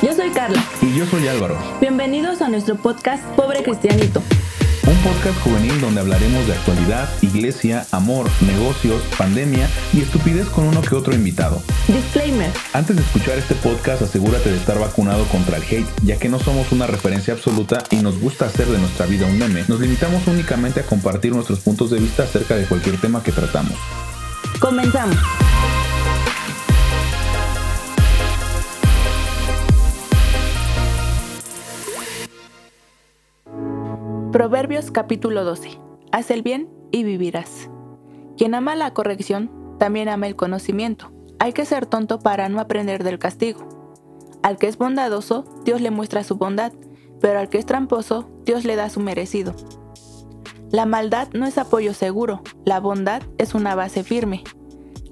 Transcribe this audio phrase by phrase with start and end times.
[0.00, 1.54] Yo soy Álvaro.
[1.82, 4.22] Bienvenidos a nuestro podcast Pobre Cristianito.
[4.86, 10.80] Un podcast juvenil donde hablaremos de actualidad, iglesia, amor, negocios, pandemia y estupidez con uno
[10.80, 11.62] que otro invitado.
[11.88, 12.50] Disclaimer.
[12.72, 16.38] Antes de escuchar este podcast, asegúrate de estar vacunado contra el hate, ya que no
[16.38, 19.66] somos una referencia absoluta y nos gusta hacer de nuestra vida un meme.
[19.68, 23.74] Nos limitamos únicamente a compartir nuestros puntos de vista acerca de cualquier tema que tratamos.
[24.58, 25.18] Comenzamos.
[34.40, 35.78] Proverbios capítulo 12.
[36.12, 37.68] Haz el bien y vivirás.
[38.38, 41.12] Quien ama la corrección, también ama el conocimiento.
[41.38, 43.68] Hay que ser tonto para no aprender del castigo.
[44.42, 46.72] Al que es bondadoso, Dios le muestra su bondad,
[47.20, 49.54] pero al que es tramposo, Dios le da su merecido.
[50.70, 54.42] La maldad no es apoyo seguro, la bondad es una base firme.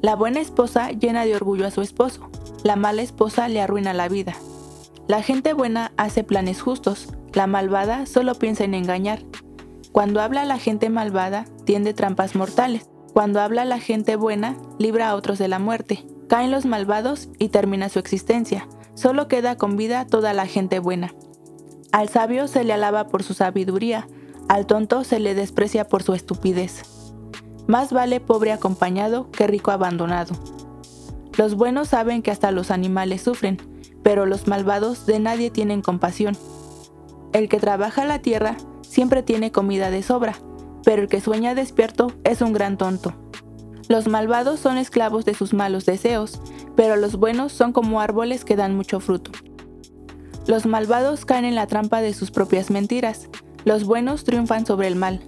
[0.00, 2.30] La buena esposa llena de orgullo a su esposo,
[2.64, 4.32] la mala esposa le arruina la vida.
[5.06, 9.20] La gente buena hace planes justos, la malvada solo piensa en engañar.
[9.92, 12.88] Cuando habla la gente malvada, tiende trampas mortales.
[13.12, 16.06] Cuando habla la gente buena, libra a otros de la muerte.
[16.28, 18.68] Caen los malvados y termina su existencia.
[18.94, 21.14] Solo queda con vida toda la gente buena.
[21.92, 24.06] Al sabio se le alaba por su sabiduría,
[24.48, 26.82] al tonto se le desprecia por su estupidez.
[27.66, 30.34] Más vale pobre acompañado que rico abandonado.
[31.36, 33.58] Los buenos saben que hasta los animales sufren,
[34.02, 36.36] pero los malvados de nadie tienen compasión.
[37.32, 40.34] El que trabaja la tierra siempre tiene comida de sobra,
[40.84, 43.12] pero el que sueña despierto es un gran tonto.
[43.88, 46.40] Los malvados son esclavos de sus malos deseos,
[46.76, 49.30] pero los buenos son como árboles que dan mucho fruto.
[50.46, 53.28] Los malvados caen en la trampa de sus propias mentiras,
[53.64, 55.20] los buenos triunfan sobre el mal.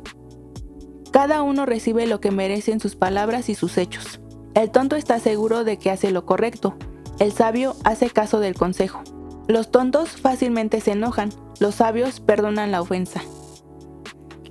[1.11, 4.21] Cada uno recibe lo que merece en sus palabras y sus hechos.
[4.55, 6.77] El tonto está seguro de que hace lo correcto,
[7.19, 9.03] el sabio hace caso del consejo.
[9.51, 13.21] Los tontos fácilmente se enojan, los sabios perdonan la ofensa.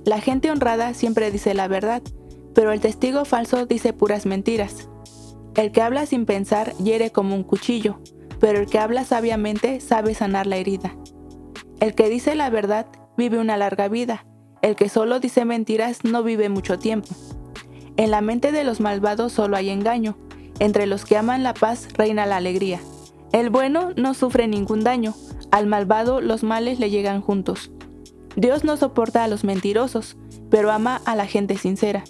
[0.04, 2.02] La gente honrada siempre dice la verdad,
[2.54, 4.90] pero el testigo falso dice puras mentiras.
[5.56, 7.98] El que habla sin pensar hiere como un cuchillo,
[8.40, 10.94] pero el que habla sabiamente sabe sanar la herida.
[11.80, 12.84] El que dice la verdad
[13.16, 14.26] vive una larga vida,
[14.60, 17.08] el que solo dice mentiras no vive mucho tiempo.
[17.96, 20.18] En la mente de los malvados solo hay engaño,
[20.58, 22.80] entre los que aman la paz reina la alegría.
[23.32, 25.14] El bueno no sufre ningún daño,
[25.50, 27.70] al malvado los males le llegan juntos.
[28.36, 30.16] Dios no soporta a los mentirosos,
[30.50, 32.04] pero ama a la gente sincera.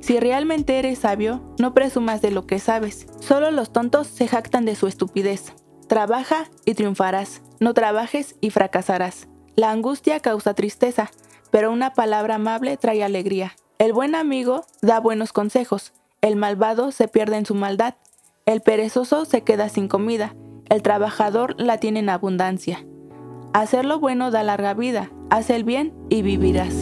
[0.00, 3.06] Si realmente eres sabio, no presumas de lo que sabes.
[3.20, 5.52] Solo los tontos se jactan de su estupidez.
[5.86, 7.42] Trabaja y triunfarás.
[7.60, 9.28] No trabajes y fracasarás.
[9.54, 11.10] La angustia causa tristeza,
[11.52, 13.52] pero una palabra amable trae alegría.
[13.78, 15.92] El buen amigo da buenos consejos.
[16.20, 17.94] El malvado se pierde en su maldad.
[18.44, 20.34] El perezoso se queda sin comida,
[20.68, 22.84] el trabajador la tiene en abundancia.
[23.52, 26.74] Hacer lo bueno da larga vida, haz el bien y vivirás.